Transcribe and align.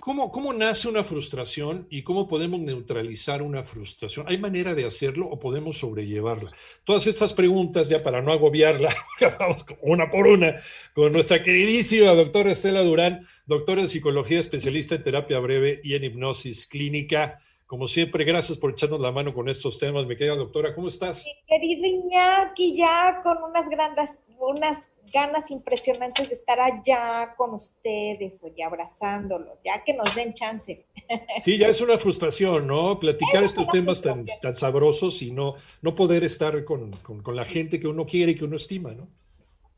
¿Cómo, 0.00 0.32
¿Cómo 0.32 0.54
nace 0.54 0.88
una 0.88 1.04
frustración 1.04 1.86
y 1.90 2.02
cómo 2.02 2.26
podemos 2.26 2.58
neutralizar 2.58 3.42
una 3.42 3.62
frustración? 3.62 4.24
¿Hay 4.28 4.38
manera 4.38 4.74
de 4.74 4.86
hacerlo 4.86 5.26
o 5.26 5.38
podemos 5.38 5.76
sobrellevarla? 5.76 6.50
Todas 6.84 7.06
estas 7.06 7.34
preguntas, 7.34 7.90
ya 7.90 8.02
para 8.02 8.22
no 8.22 8.32
agobiarla, 8.32 8.94
vamos 9.38 9.66
una 9.82 10.08
por 10.08 10.26
una 10.26 10.54
con 10.94 11.12
nuestra 11.12 11.42
queridísima 11.42 12.14
doctora 12.14 12.52
Estela 12.52 12.80
Durán, 12.80 13.26
doctora 13.44 13.82
en 13.82 13.88
psicología, 13.88 14.38
especialista 14.40 14.94
en 14.94 15.02
terapia 15.02 15.38
breve 15.38 15.82
y 15.84 15.94
en 15.94 16.04
hipnosis 16.04 16.66
clínica. 16.66 17.38
Como 17.66 17.86
siempre, 17.86 18.24
gracias 18.24 18.56
por 18.56 18.70
echarnos 18.70 19.02
la 19.02 19.12
mano 19.12 19.34
con 19.34 19.50
estos 19.50 19.78
temas. 19.78 20.06
Me 20.06 20.16
queda, 20.16 20.34
doctora, 20.34 20.74
¿cómo 20.74 20.88
estás? 20.88 21.26
Mi 21.26 21.46
querido 21.46 21.86
Iñaki, 21.86 22.74
ya 22.74 23.20
con 23.22 23.36
unas 23.42 23.68
grandes, 23.68 24.18
unas 24.38 24.89
ganas 25.12 25.50
impresionantes 25.50 26.28
de 26.28 26.34
estar 26.34 26.60
allá 26.60 27.34
con 27.36 27.54
ustedes, 27.54 28.42
oye, 28.42 28.62
abrazándolos, 28.62 29.58
ya 29.64 29.82
que 29.84 29.94
nos 29.94 30.14
den 30.14 30.34
chance. 30.34 30.86
Sí, 31.44 31.58
ya 31.58 31.68
es 31.68 31.80
una 31.80 31.98
frustración, 31.98 32.66
¿no? 32.66 33.00
Platicar 33.00 33.42
estos 33.42 33.66
temas 33.68 34.00
tan, 34.00 34.24
tan, 34.40 34.54
sabrosos 34.54 35.22
y 35.22 35.32
no, 35.32 35.56
no 35.82 35.94
poder 35.94 36.22
estar 36.22 36.64
con, 36.64 36.92
con, 36.98 37.22
con, 37.22 37.34
la 37.34 37.44
gente 37.44 37.80
que 37.80 37.88
uno 37.88 38.06
quiere 38.06 38.32
y 38.32 38.34
que 38.36 38.44
uno 38.44 38.56
estima, 38.56 38.92
¿no? 38.92 39.08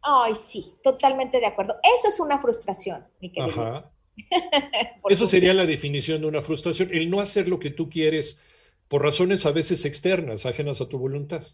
Ay, 0.02 0.34
sí, 0.34 0.74
totalmente 0.82 1.38
de 1.40 1.46
acuerdo. 1.46 1.76
Eso 1.82 2.08
es 2.08 2.20
una 2.20 2.40
frustración, 2.40 3.06
mi 3.20 3.32
querido. 3.32 3.62
Ajá. 3.62 3.90
Eso 5.08 5.26
sería 5.26 5.54
la 5.54 5.64
definición 5.64 6.20
de 6.20 6.26
una 6.26 6.42
frustración, 6.42 6.90
el 6.92 7.08
no 7.08 7.20
hacer 7.20 7.48
lo 7.48 7.58
que 7.58 7.70
tú 7.70 7.88
quieres 7.88 8.44
por 8.88 9.02
razones 9.02 9.46
a 9.46 9.52
veces 9.52 9.84
externas, 9.84 10.44
ajenas 10.44 10.80
a 10.80 10.88
tu 10.88 10.98
voluntad. 10.98 11.44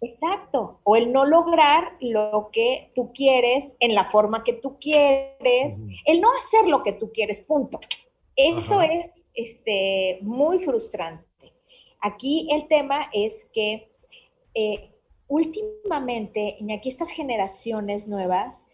Exacto, 0.00 0.80
o 0.84 0.96
el 0.96 1.10
no 1.10 1.24
lograr 1.24 1.96
lo 2.00 2.50
que 2.52 2.92
tú 2.94 3.12
quieres 3.12 3.74
en 3.80 3.94
la 3.94 4.10
forma 4.10 4.44
que 4.44 4.52
tú 4.52 4.78
quieres, 4.78 5.80
uh 5.80 5.84
-huh. 5.84 6.02
el 6.04 6.20
no 6.20 6.28
hacer 6.34 6.68
lo 6.68 6.82
que 6.82 6.92
tú 6.92 7.10
quieres, 7.12 7.40
punto. 7.40 7.80
Eso 8.36 8.80
Ajá. 8.80 8.92
es 8.92 9.24
este, 9.32 10.18
muy 10.20 10.58
frustrante. 10.58 11.24
Aquí 12.00 12.46
el 12.50 12.68
tema 12.68 13.08
es 13.12 13.48
que 13.54 13.88
eh, 14.54 14.90
últimamente, 15.28 16.56
y 16.60 16.72
aquí 16.72 16.90
estas 16.90 17.10
generaciones 17.10 18.06
nuevas, 18.06 18.66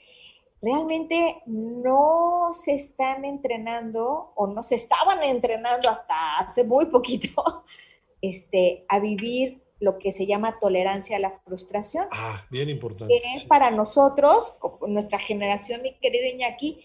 realmente 0.61 1.43
no 1.47 2.51
se 2.53 2.75
están 2.75 3.25
entrenando 3.25 4.33
o 4.35 4.47
no 4.47 4.63
se 4.63 4.75
estaban 4.75 5.23
entrenando 5.23 5.89
hasta 5.89 6.39
hace 6.39 6.65
muy 6.65 6.87
poquito 6.87 7.65
este, 8.21 8.85
a 8.89 9.01
vivir 9.01 9.62
lo 9.83 9.99
que 9.99 10.13
se 10.13 10.27
llama 10.27 10.59
tolerancia 10.61 11.17
a 11.17 11.21
la 11.21 11.41
frustración. 11.45 12.07
Ah, 12.13 12.47
bien 12.51 12.69
importante. 12.69 13.13
Que 13.13 13.41
sí. 13.41 13.47
para 13.49 13.73
nosotros, 13.73 14.53
nuestra 14.87 15.19
generación, 15.19 15.83
mi 15.83 15.95
querido 15.95 16.25
Iñaki, 16.29 16.85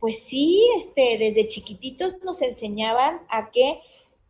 pues 0.00 0.22
sí, 0.22 0.66
este, 0.78 1.18
desde 1.18 1.46
chiquititos 1.46 2.14
nos 2.24 2.40
enseñaban 2.40 3.20
a 3.28 3.50
que 3.50 3.80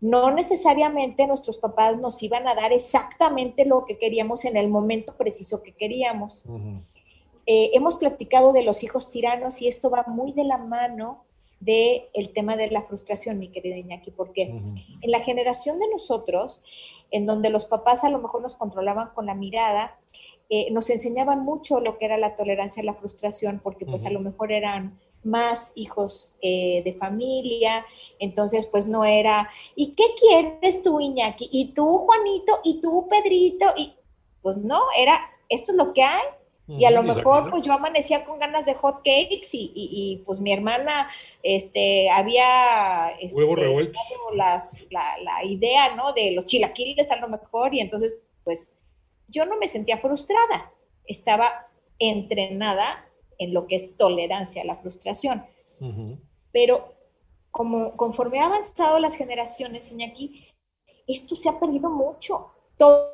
no 0.00 0.32
necesariamente 0.32 1.28
nuestros 1.28 1.58
papás 1.58 1.96
nos 1.98 2.20
iban 2.20 2.48
a 2.48 2.56
dar 2.56 2.72
exactamente 2.72 3.64
lo 3.64 3.84
que 3.84 3.98
queríamos 3.98 4.44
en 4.44 4.56
el 4.56 4.68
momento 4.68 5.16
preciso 5.16 5.62
que 5.62 5.72
queríamos. 5.72 6.42
Uh 6.44 6.58
-huh. 6.58 6.82
eh, 7.46 7.70
hemos 7.74 7.98
platicado 7.98 8.52
de 8.52 8.64
los 8.64 8.82
hijos 8.82 9.10
tiranos 9.10 9.62
y 9.62 9.68
esto 9.68 9.90
va 9.90 10.04
muy 10.08 10.32
de 10.32 10.44
la 10.44 10.58
mano 10.58 11.24
del 11.60 12.04
el 12.14 12.32
tema 12.32 12.56
de 12.56 12.70
la 12.70 12.82
frustración, 12.82 13.38
mi 13.38 13.48
querido 13.48 13.76
Iñaki, 13.76 14.10
porque 14.10 14.50
uh 14.52 14.56
-huh. 14.56 14.98
en 15.00 15.10
la 15.10 15.20
generación 15.20 15.78
de 15.78 15.88
nosotros, 15.88 16.62
en 17.10 17.26
donde 17.26 17.50
los 17.50 17.64
papás 17.64 18.04
a 18.04 18.10
lo 18.10 18.18
mejor 18.18 18.42
nos 18.42 18.54
controlaban 18.54 19.10
con 19.14 19.26
la 19.26 19.34
mirada, 19.34 19.98
eh, 20.50 20.70
nos 20.70 20.88
enseñaban 20.90 21.44
mucho 21.44 21.80
lo 21.80 21.98
que 21.98 22.06
era 22.06 22.16
la 22.16 22.34
tolerancia 22.34 22.82
a 22.82 22.86
la 22.86 22.94
frustración, 22.94 23.60
porque 23.62 23.84
pues 23.84 24.02
uh 24.02 24.04
-huh. 24.06 24.10
a 24.10 24.12
lo 24.12 24.20
mejor 24.20 24.52
eran 24.52 24.98
más 25.24 25.72
hijos 25.74 26.34
eh, 26.40 26.82
de 26.84 26.94
familia, 26.94 27.84
entonces 28.18 28.66
pues 28.66 28.86
no 28.86 29.04
era, 29.04 29.50
¿y 29.74 29.94
qué 29.94 30.04
quieres 30.18 30.82
tú, 30.82 31.00
Iñaki? 31.00 31.48
¿Y 31.52 31.74
tú, 31.74 31.98
Juanito? 31.98 32.60
¿Y 32.64 32.80
tú, 32.80 33.08
Pedrito? 33.08 33.66
Y 33.76 33.94
pues 34.42 34.56
no, 34.56 34.80
era, 34.96 35.20
esto 35.48 35.72
es 35.72 35.78
lo 35.78 35.92
que 35.92 36.02
hay, 36.02 36.22
y 36.68 36.84
a 36.84 36.90
lo 36.90 37.02
mejor 37.02 37.48
pues 37.50 37.62
yo 37.64 37.72
amanecía 37.72 38.24
con 38.24 38.38
ganas 38.38 38.66
de 38.66 38.74
hot 38.74 38.96
cakes 38.96 39.48
y, 39.52 39.72
y, 39.74 39.88
y 39.90 40.16
pues 40.18 40.38
mi 40.38 40.52
hermana 40.52 41.08
este, 41.42 42.10
había 42.10 43.08
este, 43.20 43.38
Huevo 43.38 43.56
revuelto. 43.56 43.98
Las, 44.34 44.86
la, 44.90 45.16
la, 45.22 45.44
idea 45.44 45.94
¿no? 45.94 46.12
de 46.12 46.32
los 46.32 46.44
chilaquiles 46.44 47.10
a 47.10 47.16
lo 47.16 47.28
mejor 47.28 47.74
y 47.74 47.80
entonces 47.80 48.18
pues 48.44 48.74
yo 49.28 49.46
no 49.46 49.56
me 49.56 49.66
sentía 49.66 49.98
frustrada, 49.98 50.72
estaba 51.06 51.68
entrenada 51.98 53.06
en 53.38 53.54
lo 53.54 53.66
que 53.66 53.76
es 53.76 53.96
tolerancia 53.96 54.62
a 54.62 54.66
la 54.66 54.76
frustración. 54.76 55.46
Uh 55.80 55.86
-huh. 55.86 56.18
Pero 56.52 56.94
como 57.50 57.96
conforme 57.96 58.40
ha 58.40 58.46
avanzado 58.46 58.98
las 58.98 59.16
generaciones, 59.16 59.90
Iñaki, 59.90 60.48
esto 61.06 61.34
se 61.34 61.48
ha 61.48 61.58
perdido 61.58 61.88
mucho. 61.90 62.50
Todo 62.76 63.10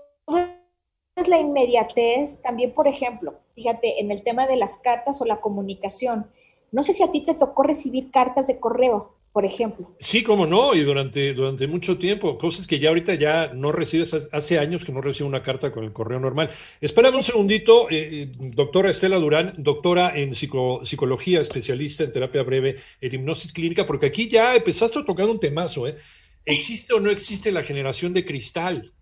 la 1.35 1.41
inmediatez, 1.41 2.41
también, 2.43 2.73
por 2.73 2.87
ejemplo, 2.87 3.35
fíjate, 3.55 4.01
en 4.01 4.11
el 4.11 4.23
tema 4.23 4.47
de 4.47 4.57
las 4.57 4.77
cartas 4.79 5.21
o 5.21 5.25
la 5.25 5.41
comunicación. 5.41 6.27
No 6.71 6.83
sé 6.83 6.93
si 6.93 7.03
a 7.03 7.11
ti 7.11 7.23
te 7.23 7.35
tocó 7.35 7.63
recibir 7.63 8.11
cartas 8.11 8.47
de 8.47 8.59
correo, 8.61 9.15
por 9.33 9.45
ejemplo. 9.45 9.91
Sí, 9.99 10.23
cómo 10.23 10.47
no, 10.47 10.75
y 10.75 10.83
durante, 10.83 11.35
durante 11.35 11.67
mucho 11.67 11.99
tiempo, 11.99 12.39
cosas 12.39 12.67
que 12.67 12.79
ya 12.79 12.89
ahorita 12.89 13.15
ya 13.15 13.53
no 13.53 13.73
recibes, 13.73 14.29
hace 14.31 14.59
años 14.59 14.85
que 14.85 14.93
no 14.93 15.01
recibo 15.01 15.29
una 15.29 15.43
carta 15.43 15.73
con 15.73 15.85
el 15.85 15.93
correo 15.93 16.21
normal. 16.21 16.51
Espérame 16.81 17.17
un 17.17 17.23
segundito, 17.23 17.89
eh, 17.91 18.31
doctora 18.39 18.91
Estela 18.91 19.19
Durán, 19.19 19.55
doctora 19.59 20.17
en 20.17 20.35
psico, 20.35 20.85
psicología, 20.85 21.41
especialista 21.41 22.05
en 22.05 22.13
terapia 22.13 22.43
breve, 22.45 22.77
en 23.01 23.15
hipnosis 23.15 23.53
clínica, 23.53 23.87
porque 23.87 24.07
aquí 24.07 24.29
ya 24.29 24.55
empezaste 24.55 25.03
tocar 25.03 25.29
un 25.29 25.41
temazo, 25.41 25.89
¿eh? 25.89 25.97
¿Existe 26.47 26.93
o 26.93 27.01
no 27.01 27.11
existe 27.11 27.51
la 27.53 27.65
generación 27.65 28.13
de 28.13 28.25
cristal? 28.25 28.93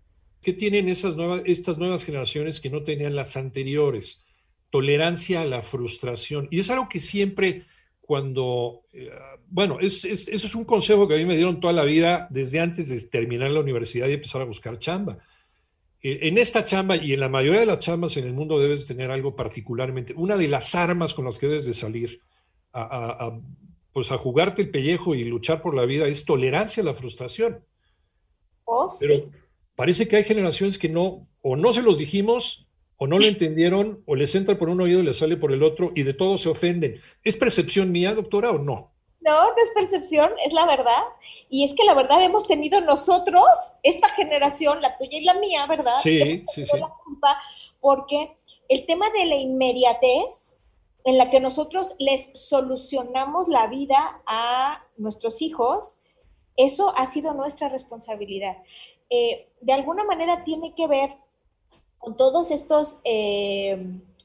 ¿Qué 0.43 0.53
tienen 0.53 0.89
esas 0.89 1.15
nuevas, 1.15 1.41
estas 1.45 1.77
nuevas 1.77 2.03
generaciones 2.03 2.59
que 2.59 2.69
no 2.69 2.83
tenían 2.83 3.15
las 3.15 3.37
anteriores? 3.37 4.25
Tolerancia 4.69 5.41
a 5.41 5.45
la 5.45 5.63
frustración. 5.63 6.49
Y 6.51 6.59
es 6.59 6.69
algo 6.69 6.89
que 6.89 6.99
siempre 6.99 7.65
cuando, 8.01 8.81
eh, 8.93 9.09
bueno, 9.47 9.79
es, 9.79 10.03
es, 10.03 10.27
eso 10.27 10.45
es 10.45 10.55
un 10.55 10.65
consejo 10.65 11.07
que 11.07 11.15
a 11.15 11.17
mí 11.17 11.25
me 11.25 11.37
dieron 11.37 11.61
toda 11.61 11.71
la 11.71 11.85
vida 11.85 12.27
desde 12.29 12.59
antes 12.59 12.89
de 12.89 12.99
terminar 13.09 13.51
la 13.51 13.61
universidad 13.61 14.09
y 14.09 14.13
empezar 14.13 14.41
a 14.41 14.45
buscar 14.45 14.77
chamba. 14.79 15.19
Eh, 16.01 16.19
en 16.23 16.37
esta 16.37 16.65
chamba 16.65 16.97
y 16.97 17.13
en 17.13 17.21
la 17.21 17.29
mayoría 17.29 17.61
de 17.61 17.65
las 17.65 17.79
chambas 17.79 18.17
en 18.17 18.25
el 18.25 18.33
mundo 18.33 18.59
debes 18.59 18.85
tener 18.85 19.11
algo 19.11 19.37
particularmente, 19.37 20.13
una 20.17 20.35
de 20.35 20.49
las 20.49 20.75
armas 20.75 21.13
con 21.13 21.23
las 21.23 21.39
que 21.39 21.47
debes 21.47 21.65
de 21.65 21.73
salir 21.73 22.19
a, 22.73 22.81
a, 22.81 23.27
a 23.27 23.39
pues 23.93 24.11
a 24.11 24.17
jugarte 24.17 24.63
el 24.63 24.71
pellejo 24.71 25.15
y 25.15 25.23
luchar 25.23 25.61
por 25.61 25.73
la 25.73 25.85
vida 25.85 26.07
es 26.07 26.25
tolerancia 26.25 26.83
a 26.83 26.85
la 26.87 26.95
frustración. 26.95 27.63
Oh, 28.65 28.89
Pero, 28.99 29.15
sí 29.15 29.42
parece 29.75 30.07
que 30.07 30.17
hay 30.17 30.23
generaciones 30.23 30.77
que 30.77 30.89
no, 30.89 31.27
o 31.41 31.55
no 31.55 31.73
se 31.73 31.81
los 31.81 31.97
dijimos, 31.97 32.67
o 32.97 33.07
no 33.07 33.19
lo 33.19 33.25
entendieron, 33.25 34.03
o 34.05 34.15
les 34.15 34.33
entra 34.35 34.57
por 34.57 34.69
un 34.69 34.81
oído 34.81 34.99
y 34.99 35.03
les 35.03 35.17
sale 35.17 35.37
por 35.37 35.51
el 35.51 35.63
otro, 35.63 35.91
y 35.95 36.03
de 36.03 36.13
todo 36.13 36.37
se 36.37 36.49
ofenden. 36.49 37.01
¿Es 37.23 37.37
percepción 37.37 37.91
mía, 37.91 38.13
doctora, 38.13 38.51
o 38.51 38.59
no? 38.59 38.93
No, 39.21 39.43
no 39.45 39.61
es 39.61 39.69
percepción, 39.73 40.31
es 40.45 40.53
la 40.53 40.65
verdad. 40.65 41.01
Y 41.49 41.63
es 41.63 41.73
que 41.73 41.83
la 41.83 41.93
verdad 41.93 42.21
hemos 42.23 42.47
tenido 42.47 42.81
nosotros, 42.81 43.47
esta 43.83 44.09
generación, 44.09 44.81
la 44.81 44.97
tuya 44.97 45.17
y 45.17 45.23
la 45.23 45.33
mía, 45.35 45.65
¿verdad? 45.67 45.95
Sí, 46.01 46.43
sí, 46.53 46.65
sí. 46.65 46.77
La 46.77 46.89
culpa 47.03 47.37
porque 47.83 48.37
el 48.69 48.85
tema 48.85 49.09
de 49.11 49.25
la 49.25 49.35
inmediatez 49.35 50.61
en 51.03 51.17
la 51.17 51.29
que 51.29 51.41
nosotros 51.41 51.93
les 51.99 52.29
solucionamos 52.33 53.49
la 53.49 53.67
vida 53.67 54.21
a 54.25 54.81
nuestros 54.95 55.41
hijos, 55.41 55.99
eso 56.55 56.93
ha 56.95 57.05
sido 57.07 57.33
nuestra 57.33 57.67
responsabilidad 57.67 58.55
eh, 59.15 59.47
de 59.61 59.73
alguna 59.73 60.03
manera 60.03 60.43
tiene 60.43 60.73
que 60.73 60.87
ver 60.87 61.15
con 61.99 62.17
todos 62.17 62.49
estos 62.49 62.97
eh, 63.03 63.77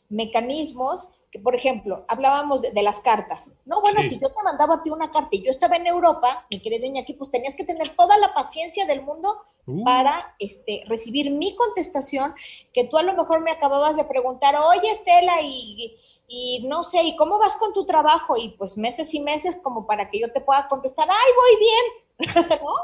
mecanismos 0.09 1.11
que, 1.31 1.39
por 1.39 1.55
ejemplo, 1.55 2.07
hablábamos 2.09 2.63
de, 2.63 2.83
las 2.83 3.01
cartas. 3.01 3.53
No, 3.67 3.83
bueno, 3.83 4.03
si 4.03 4.19
yo 4.19 4.29
te 4.29 4.43
mandaba 4.43 4.77
a 4.77 4.83
ti 4.83 4.89
una 4.89 5.13
carta 5.13 5.29
y 5.33 5.43
yo 5.43 5.51
estaba 5.51 5.77
en 5.77 5.87
Europa, 5.87 6.47
mi 6.51 6.61
querido 6.61 6.87
Iñaki, 6.87 7.13
pues 7.13 7.31
tenías 7.31 7.55
que 7.55 7.65
tener 7.65 7.95
toda 7.97 8.17
la 8.17 8.33
paciencia 8.33 8.87
del 8.87 9.03
mundo 9.03 9.37
uh. 9.67 9.85
para 9.85 10.35
este, 10.39 10.85
recibir 10.87 11.31
mi 11.33 11.55
contestación, 11.55 12.35
que 12.73 12.85
tú 12.85 12.97
a 12.97 13.03
lo 13.03 13.13
mejor 13.13 13.43
me 13.43 13.51
acababas 13.51 13.97
de 13.97 14.05
preguntar, 14.05 14.57
oye 14.57 14.91
Estela, 14.91 15.43
y, 15.43 15.97
y 16.29 16.65
no 16.67 16.83
sé, 16.83 17.03
¿y 17.03 17.15
cómo 17.15 17.39
vas 17.39 17.57
con 17.57 17.75
tu 17.75 17.85
trabajo? 17.85 18.39
Y 18.39 18.57
pues 18.57 18.79
meses 18.79 19.13
y 19.13 19.21
meses 19.21 19.59
como 19.63 19.87
para 19.87 20.09
que 20.09 20.19
yo 20.19 20.33
te 20.33 20.41
pueda 20.41 20.67
contestar, 20.67 21.09
ay, 21.11 21.33
voy 21.37 22.37
bien, 22.41 22.59
¿no? 22.63 22.75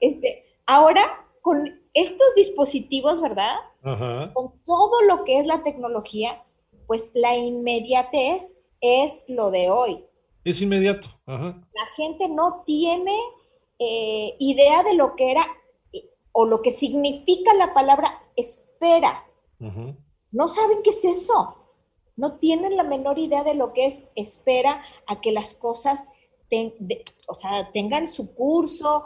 Este, 0.00 0.47
ahora, 0.68 1.26
con 1.40 1.80
estos 1.94 2.34
dispositivos, 2.36 3.20
¿verdad? 3.20 3.56
Con 3.82 4.52
todo 4.64 5.02
lo 5.08 5.24
que 5.24 5.40
es 5.40 5.46
la 5.46 5.62
tecnología, 5.62 6.44
pues 6.86 7.10
la 7.14 7.36
inmediatez 7.36 8.56
es 8.80 9.22
lo 9.26 9.50
de 9.50 9.70
hoy. 9.70 10.04
Es 10.44 10.62
inmediato. 10.62 11.08
Ajá. 11.26 11.58
La 11.74 11.86
gente 11.96 12.28
no 12.28 12.62
tiene 12.64 13.16
eh, 13.78 14.36
idea 14.38 14.82
de 14.82 14.94
lo 14.94 15.16
que 15.16 15.32
era 15.32 15.46
o 16.32 16.44
lo 16.44 16.62
que 16.62 16.70
significa 16.70 17.54
la 17.54 17.74
palabra 17.74 18.22
espera. 18.36 19.24
No 20.30 20.48
saben 20.48 20.82
qué 20.84 20.90
es 20.90 21.04
eso. 21.04 21.56
No 22.16 22.38
tienen 22.38 22.76
la 22.76 22.84
menor 22.84 23.18
idea 23.18 23.42
de 23.42 23.54
lo 23.54 23.72
que 23.72 23.86
es 23.86 24.04
espera 24.14 24.82
a 25.06 25.20
que 25.20 25.32
las 25.32 25.54
cosas 25.54 26.08
o 27.26 27.34
sea, 27.34 27.70
tengan 27.72 28.08
su 28.08 28.34
curso, 28.34 29.04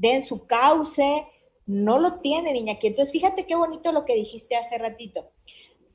den 0.00 0.22
su 0.22 0.46
cauce, 0.46 1.26
no 1.66 1.98
lo 1.98 2.20
tienen, 2.20 2.56
Iñaki. 2.56 2.88
Entonces, 2.88 3.12
fíjate 3.12 3.46
qué 3.46 3.54
bonito 3.54 3.92
lo 3.92 4.04
que 4.04 4.14
dijiste 4.14 4.56
hace 4.56 4.78
ratito. 4.78 5.30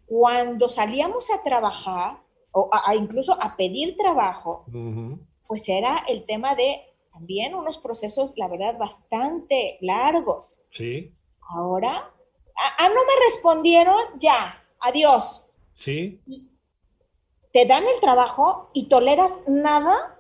Cuando 0.06 0.69
salíamos 0.69 1.31
a 1.31 1.42
trabajar, 1.44 2.22
o 2.52 2.69
incluso 2.98 3.34
a 3.42 3.57
pedir 3.57 3.98
trabajo, 3.98 4.66
pues 5.48 5.68
era 5.68 6.06
el 6.07 6.25
tema 6.25 6.56
de 6.56 6.80
también 7.12 7.54
unos 7.54 7.78
procesos, 7.78 8.34
la 8.38 8.48
verdad, 8.48 8.78
bastante 8.78 9.78
largos. 9.81 10.63
Sí. 10.69 11.13
Ahora, 11.50 12.13
ah, 12.56 12.90
no 12.90 13.02
me 13.02 13.25
respondieron, 13.25 13.98
ya, 14.19 14.63
adiós. 14.80 15.44
Sí. 15.74 16.22
Te 17.52 17.66
dan 17.66 17.84
el 17.84 18.00
trabajo 18.00 18.69
y 18.74 18.88
toleras 18.88 19.31
nada 19.48 20.15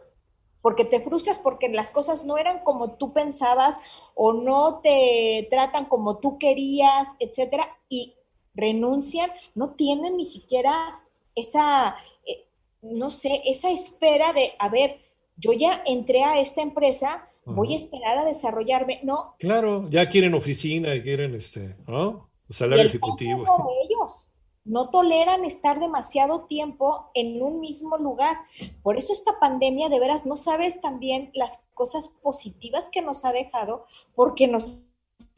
porque 0.65 0.83
te 0.83 0.99
frustras 0.99 1.37
porque 1.37 1.69
las 1.69 1.91
cosas 1.91 2.25
no 2.25 2.39
eran 2.39 2.63
como 2.63 2.97
tú 2.97 3.13
pensabas 3.13 3.77
o 4.15 4.33
no 4.33 4.79
te 4.81 5.45
tratan 5.51 5.85
como 5.85 6.17
tú 6.17 6.39
querías, 6.39 7.07
etcétera, 7.19 7.77
y 7.87 8.15
renuncian, 8.55 9.29
no 9.53 9.75
tienen 9.75 10.17
ni 10.17 10.25
siquiera 10.25 10.99
esa, 11.35 11.95
eh, 12.25 12.47
no 12.81 13.11
sé, 13.11 13.43
esa 13.45 13.69
espera 13.69 14.33
de, 14.33 14.53
a 14.57 14.67
ver, 14.69 15.01
yo 15.37 15.53
ya 15.53 15.83
entré 15.85 16.23
a 16.23 16.39
esta 16.39 16.63
empresa, 16.63 17.29
voy 17.45 17.73
a 17.73 17.75
esperar 17.75 18.17
a 18.17 18.25
desarrollarme, 18.25 19.01
no. 19.03 19.35
Claro, 19.37 19.87
ya 19.91 20.09
quieren 20.09 20.33
oficina, 20.33 20.99
quieren 21.03 21.35
este, 21.35 21.75
¿no? 21.85 22.31
Salario 22.49 22.85
ejecutivo. 22.85 23.45
ellos 23.83 24.29
no 24.65 24.89
toleran 24.89 25.45
estar 25.45 25.79
demasiado 25.79 26.45
tiempo 26.45 27.11
en 27.13 27.41
un 27.41 27.59
mismo 27.59 27.97
lugar. 27.97 28.37
Por 28.83 28.97
eso 28.97 29.13
esta 29.13 29.39
pandemia, 29.39 29.89
de 29.89 29.99
veras, 29.99 30.25
no 30.25 30.35
sabes 30.37 30.81
también 30.81 31.31
las 31.33 31.63
cosas 31.73 32.07
positivas 32.07 32.89
que 32.89 33.01
nos 33.01 33.23
ha 33.25 33.31
dejado, 33.31 33.85
porque 34.15 34.47
nos 34.47 34.83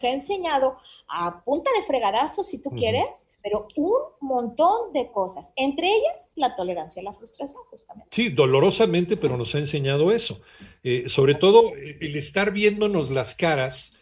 ha 0.03 0.11
enseñado 0.11 0.77
a 1.07 1.43
punta 1.43 1.71
de 1.79 1.85
fregadazo, 1.85 2.43
si 2.43 2.61
tú 2.61 2.69
quieres, 2.71 3.27
pero 3.41 3.67
un 3.77 3.93
montón 4.21 4.93
de 4.93 5.09
cosas, 5.11 5.53
entre 5.55 5.87
ellas 5.87 6.29
la 6.35 6.55
tolerancia 6.55 7.01
a 7.01 7.03
la 7.03 7.13
frustración, 7.13 7.61
justamente. 7.69 8.09
Sí, 8.11 8.29
dolorosamente, 8.29 9.17
pero 9.17 9.37
nos 9.37 9.55
ha 9.55 9.59
enseñado 9.59 10.11
eso. 10.11 10.41
Eh, 10.83 11.07
sobre 11.07 11.35
todo 11.35 11.71
el 11.75 12.15
estar 12.15 12.51
viéndonos 12.51 13.09
las 13.09 13.35
caras 13.35 13.97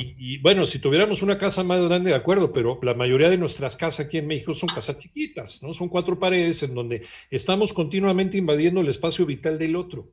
y, 0.00 0.38
bueno, 0.38 0.64
si 0.66 0.78
tuviéramos 0.78 1.22
una 1.22 1.38
casa 1.38 1.64
más 1.64 1.82
grande, 1.82 2.10
de 2.10 2.16
acuerdo, 2.16 2.52
pero 2.52 2.78
la 2.82 2.94
mayoría 2.94 3.28
de 3.28 3.38
nuestras 3.38 3.76
casas 3.76 4.06
aquí 4.06 4.18
en 4.18 4.28
México 4.28 4.54
son 4.54 4.68
casas 4.68 4.98
chiquitas, 4.98 5.60
¿no? 5.62 5.74
Son 5.74 5.88
cuatro 5.88 6.18
paredes 6.18 6.62
en 6.62 6.74
donde 6.74 7.04
estamos 7.30 7.72
continuamente 7.72 8.38
invadiendo 8.38 8.80
el 8.80 8.88
espacio 8.88 9.26
vital 9.26 9.58
del 9.58 9.74
otro. 9.74 10.12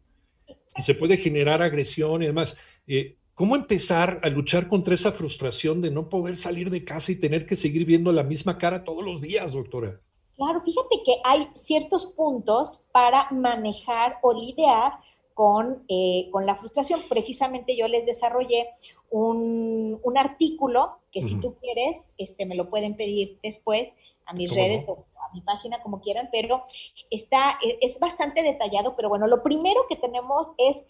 Y 0.75 0.81
se 0.81 0.95
puede 0.95 1.17
generar 1.17 1.61
agresión 1.61 2.23
y 2.23 2.27
demás. 2.27 2.57
Eh, 2.87 3.17
¿Cómo 3.35 3.57
empezar 3.57 4.21
a 4.23 4.29
luchar 4.29 4.69
contra 4.69 4.95
esa 4.95 5.11
frustración 5.11 5.81
de 5.81 5.91
no 5.91 6.07
poder 6.07 6.37
salir 6.37 6.69
de 6.69 6.85
casa 6.85 7.11
y 7.11 7.19
tener 7.19 7.45
que 7.45 7.57
seguir 7.57 7.85
viendo 7.85 8.13
la 8.13 8.23
misma 8.23 8.57
cara 8.57 8.85
todos 8.85 9.03
los 9.03 9.19
días, 9.19 9.51
doctora? 9.51 9.99
Claro, 10.37 10.61
fíjate 10.63 11.03
que 11.05 11.17
hay 11.25 11.49
ciertos 11.53 12.05
puntos 12.05 12.81
para 12.93 13.29
manejar 13.31 14.19
o 14.21 14.33
lidiar 14.33 14.93
con, 15.33 15.83
eh, 15.89 16.29
con 16.31 16.45
la 16.45 16.55
frustración. 16.55 17.03
Precisamente 17.09 17.75
yo 17.75 17.89
les 17.89 18.05
desarrollé 18.05 18.69
un, 19.09 19.99
un 20.01 20.17
artículo 20.17 20.99
que 21.11 21.21
si 21.21 21.35
tú 21.35 21.55
quieres, 21.59 22.07
este, 22.17 22.45
me 22.45 22.55
lo 22.55 22.69
pueden 22.69 22.95
pedir 22.95 23.39
después 23.43 23.93
a 24.25 24.33
mis 24.33 24.53
redes 24.53 24.85
o 24.87 25.05
a 25.29 25.33
mi 25.33 25.41
página, 25.41 25.81
como 25.81 25.99
quieran, 25.99 26.29
pero 26.31 26.63
está, 27.09 27.59
e, 27.61 27.79
es 27.81 27.99
bastante 27.99 28.43
detallado, 28.43 28.95
pero 28.95 29.09
bueno, 29.09 29.27
lo 29.27 29.43
primero 29.43 29.81
que 29.87 29.97
tenemos 29.97 30.51
es 30.57 30.83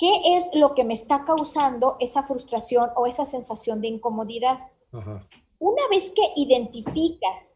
qué 0.00 0.34
es 0.34 0.48
lo 0.54 0.74
que 0.74 0.82
me 0.82 0.94
está 0.94 1.26
causando 1.26 1.98
esa 2.00 2.22
frustración 2.22 2.90
o 2.96 3.06
esa 3.06 3.26
sensación 3.26 3.82
de 3.82 3.88
incomodidad. 3.88 4.58
Una 5.58 5.82
vez 5.90 6.10
que 6.10 6.22
identificas 6.36 7.54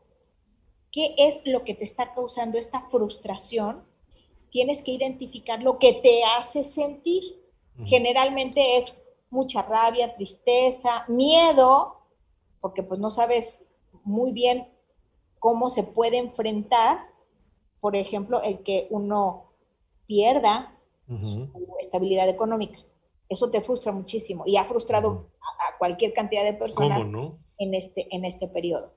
qué 0.92 1.14
es 1.16 1.40
lo 1.46 1.64
que 1.64 1.72
te 1.72 1.84
está 1.84 2.12
causando 2.12 2.58
esta 2.58 2.82
frustración, 2.90 3.82
tienes 4.50 4.82
que 4.82 4.90
identificar 4.90 5.62
lo 5.62 5.78
que 5.78 5.94
te 5.94 6.22
hace 6.22 6.64
sentir. 6.64 7.22
Generalmente 7.86 8.76
es 8.76 8.94
mucha 9.30 9.62
rabia, 9.62 10.14
tristeza, 10.14 11.06
miedo, 11.08 12.02
porque 12.60 12.82
pues 12.82 13.00
no 13.00 13.10
sabes 13.10 13.62
muy 14.04 14.32
bien 14.32 14.68
cómo 15.38 15.70
se 15.70 15.82
puede 15.82 16.18
enfrentar, 16.18 17.08
por 17.80 17.96
ejemplo, 17.96 18.42
el 18.42 18.62
que 18.62 18.86
uno 18.90 19.46
pierda 20.06 20.74
su 21.08 21.48
estabilidad 21.80 22.28
económica. 22.28 22.78
Eso 23.28 23.50
te 23.50 23.60
frustra 23.60 23.92
muchísimo 23.92 24.44
y 24.46 24.56
ha 24.56 24.64
frustrado 24.64 25.30
a, 25.40 25.78
cualquier 25.78 26.12
cantidad 26.12 26.44
de 26.44 26.54
personas 26.54 27.02
en, 27.58 27.74
este, 27.74 28.06
en 28.14 28.24
este 28.24 28.48
periodo. 28.48 28.92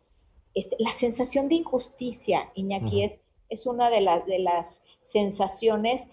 Este, 0.53 0.75
la 0.79 0.93
sensación 0.93 1.49
de 1.49 1.55
injusticia, 1.55 2.51
Iñaki, 2.55 3.03
es, 3.03 3.19
es 3.49 3.65
una 3.65 3.89
de, 3.89 3.99
de 4.27 4.39
las 4.39 4.81
sensaciones 5.01 6.07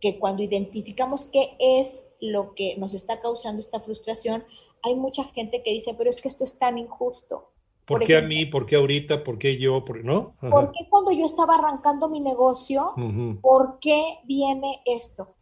que 0.00 0.18
cuando 0.18 0.42
identificamos 0.42 1.24
qué 1.26 1.56
es 1.60 2.04
lo 2.20 2.54
que 2.54 2.76
nos 2.76 2.92
está 2.92 3.20
causando 3.20 3.60
esta 3.60 3.80
frustración, 3.80 4.44
hay 4.82 4.96
mucha 4.96 5.24
gente 5.24 5.62
que 5.62 5.70
dice, 5.70 5.94
pero 5.94 6.10
es 6.10 6.20
que 6.20 6.28
esto 6.28 6.42
es 6.42 6.58
tan 6.58 6.76
injusto. 6.76 7.51
¿Por, 7.86 8.04
qué 8.04 8.16
a 8.16 8.22
mí? 8.22 8.46
¿Por 8.46 8.66
qué 8.66 8.76
ahorita? 8.76 9.24
¿Por 9.24 9.38
qué 9.38 9.58
yo? 9.58 9.84
¿Por, 9.84 10.04
¿no? 10.04 10.34
¿Por 10.40 10.70
qué 10.72 10.88
cuando 10.88 11.10
yo 11.10 11.24
estaba 11.24 11.56
arrancando 11.56 12.08
mi 12.08 12.20
negocio? 12.20 12.94
¿Por 13.40 13.78
qué 13.80 14.20
viene 14.24 14.82
esto? 14.86 15.34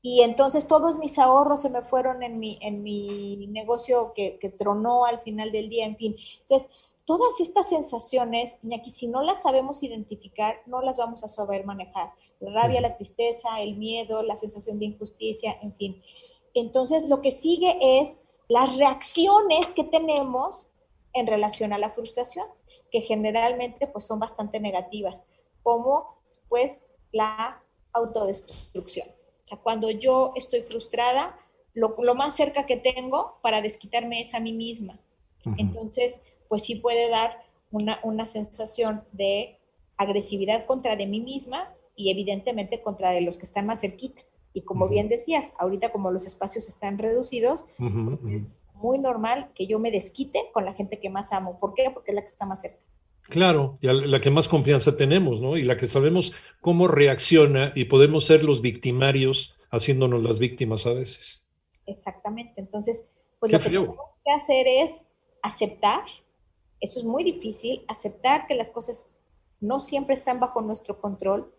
Y 0.00 0.22
entonces 0.22 0.66
todos 0.68 0.96
mis 0.96 1.18
ahorros 1.18 1.62
se 1.62 1.70
me 1.70 1.82
fueron 1.82 2.22
en 2.22 2.38
mi, 2.38 2.58
en 2.62 2.82
mi 2.82 3.48
negocio 3.48 4.12
que, 4.14 4.38
que 4.38 4.48
tronó 4.48 5.04
al 5.04 5.20
final 5.20 5.50
del 5.50 5.68
día, 5.68 5.86
en 5.86 5.96
fin. 5.96 6.16
Entonces, 6.42 6.70
todas 7.04 7.40
estas 7.40 7.68
sensaciones, 7.68 8.58
Iñaki, 8.62 8.90
si 8.92 9.08
no 9.08 9.22
las 9.22 9.42
sabemos 9.42 9.82
identificar, 9.82 10.60
no 10.66 10.82
las 10.82 10.96
vamos 10.96 11.24
a 11.24 11.28
saber 11.28 11.64
manejar. 11.64 12.12
La 12.38 12.52
rabia, 12.52 12.80
la 12.80 12.96
tristeza, 12.96 13.60
el 13.60 13.76
miedo, 13.76 14.22
la 14.22 14.36
sensación 14.36 14.78
de 14.78 14.84
injusticia, 14.84 15.56
en 15.62 15.74
fin. 15.74 16.02
Entonces, 16.54 17.08
lo 17.08 17.20
que 17.20 17.32
sigue 17.32 17.76
es 18.00 18.20
las 18.48 18.76
reacciones 18.76 19.70
que 19.72 19.84
tenemos 19.84 20.67
en 21.18 21.26
relación 21.26 21.72
a 21.72 21.78
la 21.78 21.90
frustración, 21.90 22.46
que 22.90 23.00
generalmente 23.00 23.86
pues 23.86 24.06
son 24.06 24.18
bastante 24.18 24.60
negativas, 24.60 25.24
como 25.62 26.18
pues 26.48 26.86
la 27.12 27.62
autodestrucción. 27.92 29.08
O 29.08 29.46
sea, 29.46 29.58
cuando 29.58 29.90
yo 29.90 30.32
estoy 30.36 30.62
frustrada, 30.62 31.38
lo, 31.74 32.14
más 32.14 32.34
cerca 32.34 32.66
que 32.66 32.76
tengo 32.76 33.38
para 33.42 33.62
desquitarme 33.62 34.20
es 34.20 34.34
a 34.34 34.40
mí 34.40 34.52
misma. 34.52 34.98
Entonces, 35.56 36.20
pues 36.48 36.64
sí 36.64 36.74
puede 36.74 37.08
dar 37.08 37.44
una, 37.70 38.00
una 38.02 38.26
sensación 38.26 39.04
de 39.12 39.58
agresividad 39.96 40.66
contra 40.66 40.96
de 40.96 41.06
mí 41.06 41.20
misma 41.20 41.72
y 41.96 42.10
evidentemente 42.10 42.82
contra 42.82 43.10
de 43.10 43.22
los 43.22 43.38
que 43.38 43.46
están 43.46 43.66
más 43.66 43.80
cerquita. 43.80 44.22
Y 44.52 44.62
como 44.62 44.88
bien 44.88 45.08
decías, 45.08 45.52
ahorita 45.58 45.92
como 45.92 46.10
los 46.10 46.26
espacios 46.26 46.68
están 46.68 46.98
reducidos, 46.98 47.64
es 47.78 48.42
muy 48.78 48.98
normal 48.98 49.50
que 49.54 49.66
yo 49.66 49.78
me 49.78 49.90
desquite 49.90 50.50
con 50.52 50.64
la 50.64 50.74
gente 50.74 51.00
que 51.00 51.10
más 51.10 51.32
amo. 51.32 51.58
¿Por 51.60 51.74
qué? 51.74 51.90
Porque 51.92 52.12
es 52.12 52.14
la 52.14 52.22
que 52.22 52.28
está 52.28 52.46
más 52.46 52.60
cerca. 52.60 52.78
Claro, 53.28 53.78
y 53.82 53.88
la 53.88 54.20
que 54.20 54.30
más 54.30 54.48
confianza 54.48 54.96
tenemos, 54.96 55.42
¿no? 55.42 55.58
Y 55.58 55.62
la 55.62 55.76
que 55.76 55.86
sabemos 55.86 56.34
cómo 56.62 56.88
reacciona 56.88 57.72
y 57.74 57.84
podemos 57.84 58.24
ser 58.24 58.42
los 58.42 58.62
victimarios 58.62 59.58
haciéndonos 59.70 60.22
las 60.22 60.38
víctimas 60.38 60.86
a 60.86 60.94
veces. 60.94 61.46
Exactamente. 61.84 62.54
Entonces, 62.56 63.06
pues 63.38 63.52
lo 63.52 63.58
que 63.58 63.64
tenemos 63.64 63.96
que 64.24 64.32
hacer 64.32 64.66
es 64.66 65.02
aceptar 65.42 66.00
eso 66.80 67.00
es 67.00 67.04
muy 67.04 67.24
difícil, 67.24 67.84
aceptar 67.88 68.46
que 68.46 68.54
las 68.54 68.68
cosas 68.68 69.10
no 69.60 69.80
siempre 69.80 70.14
están 70.14 70.38
bajo 70.38 70.60
nuestro 70.60 71.00
control, 71.00 71.52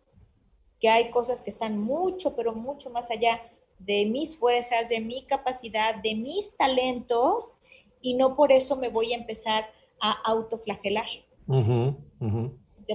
que 0.79 0.89
hay 0.89 1.11
cosas 1.11 1.41
que 1.41 1.49
están 1.49 1.77
mucho, 1.77 2.35
pero 2.35 2.53
mucho 2.53 2.89
más 2.89 3.11
allá 3.11 3.41
de 3.79 4.05
mis 4.05 4.37
fuerzas, 4.37 4.87
de 4.89 4.99
mi 4.99 5.25
capacidad, 5.25 5.95
de 5.95 6.15
mis 6.15 6.55
talentos, 6.57 7.55
y 8.01 8.13
no 8.13 8.35
por 8.35 8.51
eso 8.51 8.75
me 8.75 8.89
voy 8.89 9.13
a 9.13 9.17
empezar 9.17 9.71
a 9.99 10.11
autoflagelar. 10.23 11.07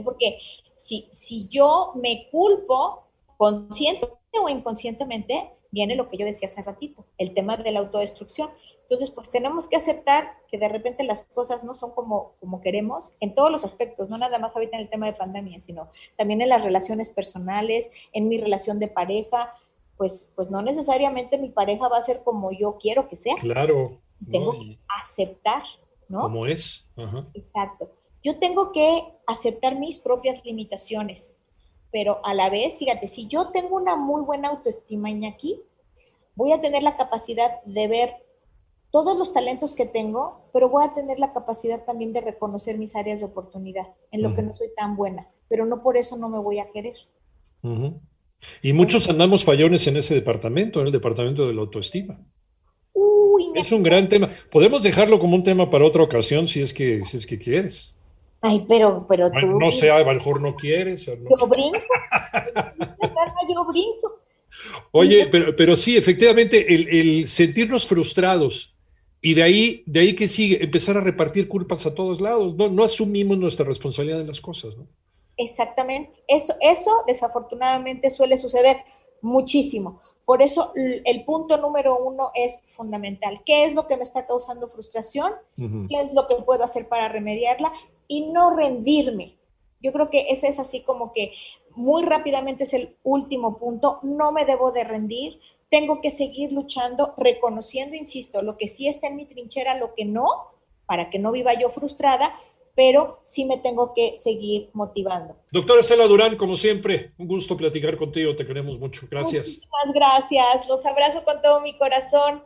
Porque 0.05 0.39
si, 0.77 1.09
si 1.11 1.49
yo 1.49 1.93
me 1.97 2.29
culpo 2.31 3.05
consciente 3.37 4.09
o 4.33 4.49
inconscientemente, 4.49 5.51
viene 5.75 5.97
lo 5.97 6.09
que 6.09 6.17
yo 6.17 6.25
decía 6.25 6.47
hace 6.47 6.63
ratito, 6.63 7.05
el 7.19 7.35
tema 7.35 7.57
de 7.57 7.73
la 7.73 7.81
autodestrucción. 7.81 8.51
Entonces, 8.83 9.11
pues 9.11 9.31
tenemos 9.31 9.67
que 9.67 9.77
aceptar 9.77 10.37
que 10.49 10.57
de 10.57 10.69
repente 10.69 11.03
las 11.03 11.23
cosas 11.23 11.65
no 11.65 11.75
son 11.75 11.91
como, 11.91 12.35
como 12.39 12.61
queremos 12.61 13.13
en 13.19 13.35
todos 13.35 13.51
los 13.51 13.65
aspectos, 13.65 14.09
no 14.09 14.17
nada 14.17 14.39
más 14.39 14.55
ahorita 14.55 14.77
en 14.77 14.83
el 14.83 14.89
tema 14.89 15.07
de 15.07 15.15
pandemia, 15.15 15.59
sino 15.59 15.91
también 16.17 16.43
en 16.43 16.51
las 16.51 16.63
relaciones 16.63 17.11
personales, 17.11 17.91
en 18.13 18.29
mi 18.29 18.39
relación 18.39 18.79
de 18.79 18.89
pareja, 18.89 19.53
pues, 19.97 20.33
pues 20.35 20.51
no 20.51 20.63
necesariamente 20.63 21.39
mi 21.39 21.51
pareja 21.51 21.89
va 21.89 21.99
a 21.99 22.03
ser 22.03 22.23
como 22.23 22.53
yo 22.53 22.79
quiero 22.79 23.09
que 23.09 23.17
sea. 23.17 23.35
Claro. 23.37 24.01
Tengo 24.31 24.53
que 24.53 24.79
aceptar, 24.89 25.63
¿no? 26.09 26.23
Como 26.23 26.47
es. 26.47 26.89
Exacto. 27.35 27.91
Yo 28.23 28.39
tengo 28.39 28.73
que 28.73 29.05
aceptar 29.27 29.79
mis 29.79 29.99
propias 29.99 30.45
limitaciones, 30.45 31.35
pero 31.91 32.21
a 32.25 32.33
la 32.33 32.49
vez, 32.49 32.79
fíjate, 32.79 33.07
si 33.07 33.27
yo 33.27 33.51
tengo 33.51 33.77
una 33.77 33.97
muy 33.97 34.23
buena 34.23 34.49
autoestima, 34.49 35.11
Iñaki, 35.11 35.63
voy 36.35 36.53
a 36.53 36.61
tener 36.61 36.83
la 36.83 36.97
capacidad 36.97 37.63
de 37.65 37.87
ver 37.87 38.25
todos 38.91 39.19
los 39.19 39.33
talentos 39.33 39.75
que 39.75 39.87
tengo, 39.87 40.49
pero 40.53 40.69
voy 40.69 40.85
a 40.85 40.95
tener 40.95 41.19
la 41.19 41.33
capacidad 41.33 41.85
también 41.85 42.13
de 42.13 42.21
reconocer 42.21 42.79
mis 42.79 42.95
áreas 42.97 43.21
de 43.21 43.27
oportunidad 43.27 43.89
en 44.13 44.23
lo 44.23 44.33
que 44.33 44.43
no 44.43 44.55
soy 44.55 44.69
tan 44.77 44.97
buena, 44.97 45.29
pero 45.49 45.67
no 45.67 45.83
por 45.83 45.97
eso 45.97 46.17
no 46.17 46.29
me 46.29 46.39
voy 46.39 46.61
a 46.61 46.71
querer. 46.71 46.95
Y 48.63 48.73
muchos 48.73 49.09
andamos 49.09 49.45
fallones 49.45 49.87
en 49.87 49.97
ese 49.97 50.15
departamento, 50.15 50.81
en 50.81 50.87
el 50.87 50.93
departamento 50.93 51.47
de 51.47 51.55
la 51.55 51.61
autoestima. 51.61 52.19
es 53.55 53.73
un 53.73 53.83
gran 53.83 54.09
tema. 54.09 54.29
Podemos 54.51 54.83
dejarlo 54.83 55.19
como 55.19 55.37
un 55.37 55.45
tema 55.45 55.71
para 55.71 55.85
otra 55.85 56.03
ocasión 56.03 56.49
si 56.49 56.61
es 56.61 56.73
que, 56.73 57.05
si 57.05 57.17
es 57.17 57.27
que 57.27 57.39
quieres. 57.39 57.95
Ay, 58.41 58.65
pero, 58.69 59.07
pero 59.09 59.31
tú. 59.31 59.59
No 59.59 59.71
sé, 59.71 59.91
a 59.91 60.01
lo 60.01 60.07
mejor 60.13 60.43
no 60.43 60.55
quieres. 60.55 61.07
Yo 61.07 61.17
brinco. 61.47 61.79
yo 63.49 63.65
brinco. 63.67 64.21
Oye, 64.93 65.27
pero, 65.27 65.57
pero 65.57 65.77
sí, 65.77 65.97
efectivamente, 65.97 66.75
el, 66.75 67.27
sentirnos 67.27 67.87
frustrados 67.87 68.77
y 69.21 69.35
de 69.35 69.43
ahí, 69.43 69.83
de 69.87 70.01
ahí 70.01 70.13
que 70.15 70.29
sigue, 70.29 70.63
empezar 70.63 70.99
a 70.99 71.01
repartir 71.01 71.49
culpas 71.49 71.87
a 71.87 71.95
todos 71.95 72.21
lados. 72.21 72.55
No, 72.57 72.69
no 72.69 72.85
asumimos 72.85 73.39
nuestra 73.39 73.65
responsabilidad 73.65 74.21
en 74.21 74.27
las 74.27 74.41
cosas, 74.41 74.77
¿no? 74.77 74.87
Exactamente. 75.37 76.23
Eso, 76.29 76.55
eso 76.61 77.03
desafortunadamente 77.07 78.11
suele 78.11 78.37
suceder 78.37 78.79
muchísimo. 79.21 80.01
Por 80.25 80.41
eso 80.41 80.73
el 80.75 81.25
punto 81.25 81.59
número 81.59 81.99
uno 82.03 82.31
es 82.35 82.63
fundamental. 82.75 83.43
¿Qué 83.45 83.65
es 83.65 83.75
lo 83.75 83.87
que 83.87 83.97
me 83.97 84.03
está 84.03 84.27
causando 84.27 84.69
frustración? 84.69 85.33
¿Qué 85.57 86.01
es 86.01 86.15
lo 86.15 86.27
que 86.27 86.37
puedo 86.37 86.65
hacer 86.65 86.89
para 86.89 87.09
remediarla? 87.09 87.73
Y 88.09 88.27
no 88.27 88.57
rendirme. 88.57 89.37
Yo 89.83 89.93
creo 89.93 90.09
que 90.09 90.27
ese 90.31 90.49
es 90.49 90.59
así 90.59 90.83
como 90.83 91.13
que 91.13 91.33
muy 91.73 92.05
rápidamente 92.05 92.63
es 92.65 92.73
el 92.73 92.97
último 93.03 93.57
punto. 93.57 93.99
No 94.03 94.33
me 94.33 94.47
debo 94.47 94.73
de 94.73 94.85
rendir. 94.85 95.41
Tengo 95.69 96.01
que 96.01 96.11
seguir 96.11 96.53
luchando, 96.53 97.13
reconociendo, 97.19 97.95
insisto, 97.95 98.43
lo 98.43 98.57
que 98.57 98.69
sí 98.69 98.89
está 98.89 99.09
en 99.09 99.17
mi 99.17 99.27
trinchera, 99.27 99.77
lo 99.77 99.95
que 99.95 100.07
no, 100.07 100.27
para 100.87 101.11
que 101.11 101.19
no 101.19 101.33
viva 101.33 101.53
yo 101.55 101.69
frustrada 101.69 102.35
pero 102.77 103.21
sí 103.25 103.45
me 103.45 103.59
tengo 103.59 103.93
que 103.95 104.15
seguir 104.17 104.71
motivando. 104.73 105.37
Doctora 105.51 105.81
Estela 105.81 106.07
Durán, 106.07 106.37
como 106.37 106.57
siempre, 106.57 107.13
un 107.19 107.27
gusto 107.27 107.57
platicar 107.57 107.97
contigo, 107.97 108.37
te 108.37 108.47
queremos 108.47 108.79
mucho. 108.79 109.07
Gracias. 109.11 109.47
Muchísimas 109.49 109.93
gracias, 109.93 110.69
los 110.69 110.87
abrazo 110.87 111.25
con 111.25 111.43
todo 111.43 111.61
mi 111.61 111.77
corazón. 111.77 112.45